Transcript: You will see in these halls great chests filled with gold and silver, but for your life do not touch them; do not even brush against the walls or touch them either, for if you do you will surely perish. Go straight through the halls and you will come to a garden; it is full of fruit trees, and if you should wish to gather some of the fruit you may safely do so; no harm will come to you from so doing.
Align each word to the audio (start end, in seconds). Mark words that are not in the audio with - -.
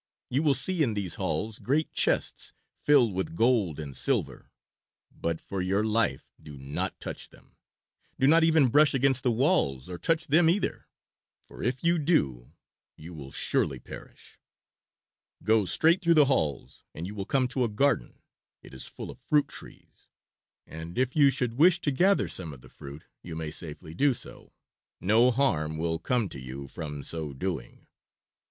You 0.31 0.41
will 0.41 0.55
see 0.55 0.81
in 0.81 0.95
these 0.95 1.13
halls 1.13 1.59
great 1.59 1.93
chests 1.93 2.53
filled 2.73 3.13
with 3.13 3.35
gold 3.35 3.79
and 3.79 3.95
silver, 3.95 4.49
but 5.11 5.39
for 5.39 5.61
your 5.61 5.83
life 5.83 6.31
do 6.41 6.57
not 6.57 6.99
touch 6.99 7.29
them; 7.29 7.55
do 8.19 8.25
not 8.25 8.43
even 8.43 8.69
brush 8.69 8.95
against 8.95 9.21
the 9.21 9.31
walls 9.31 9.87
or 9.89 9.99
touch 9.99 10.25
them 10.25 10.49
either, 10.49 10.87
for 11.45 11.61
if 11.61 11.83
you 11.83 11.99
do 11.99 12.51
you 12.95 13.13
will 13.13 13.31
surely 13.31 13.77
perish. 13.77 14.39
Go 15.43 15.65
straight 15.65 16.01
through 16.01 16.15
the 16.15 16.25
halls 16.25 16.83
and 16.95 17.05
you 17.05 17.13
will 17.13 17.25
come 17.27 17.47
to 17.49 17.63
a 17.63 17.69
garden; 17.69 18.23
it 18.63 18.73
is 18.73 18.89
full 18.89 19.11
of 19.11 19.19
fruit 19.19 19.47
trees, 19.49 20.07
and 20.65 20.97
if 20.97 21.15
you 21.15 21.29
should 21.29 21.59
wish 21.59 21.79
to 21.81 21.91
gather 21.91 22.27
some 22.27 22.53
of 22.53 22.61
the 22.61 22.69
fruit 22.69 23.03
you 23.21 23.35
may 23.35 23.51
safely 23.51 23.93
do 23.93 24.15
so; 24.15 24.51
no 24.99 25.29
harm 25.29 25.77
will 25.77 25.99
come 25.99 26.27
to 26.29 26.39
you 26.39 26.67
from 26.67 27.03
so 27.03 27.33
doing. 27.33 27.85